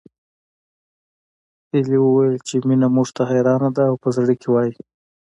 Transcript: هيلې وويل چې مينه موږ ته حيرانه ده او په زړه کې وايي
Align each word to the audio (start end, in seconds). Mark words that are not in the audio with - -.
هيلې 1.69 1.97
وويل 2.01 2.35
چې 2.47 2.55
مينه 2.67 2.87
موږ 2.95 3.07
ته 3.15 3.23
حيرانه 3.31 3.69
ده 3.77 3.83
او 3.89 3.95
په 4.03 4.07
زړه 4.17 4.33
کې 4.41 4.49
وايي 4.51 4.73